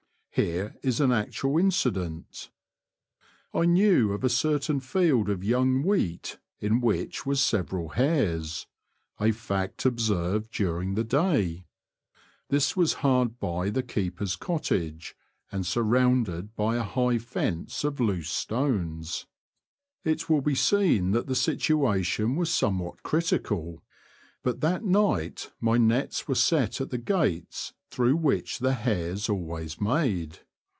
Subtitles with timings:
[0.33, 2.51] Here is an actual incident.
[3.53, 8.65] I knew of a certain field of young wheat in which was several hares—
[9.19, 11.65] a fact observed during the day
[12.47, 15.17] This was hard by the keeper's cottage,
[15.51, 19.27] and surrounded by a high fence of loose stones.
[20.05, 23.83] It will be seen that the situa tion was somewhat critical,
[24.43, 29.79] but that night my nets were set at the gates through which the hares always
[29.79, 30.39] made.